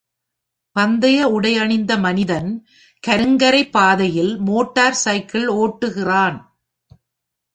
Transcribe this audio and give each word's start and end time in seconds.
பந்தய 0.75 1.17
உடை 1.29 1.51
அணிந்த 1.57 1.97
மனிதன், 1.97 2.49
கருங்கரை 3.03 3.61
பாதையில் 3.71 4.33
மோட்டார் 4.39 4.97
சைக்கிள் 5.05 5.47
ஓட்டுகிறான். 5.51 6.37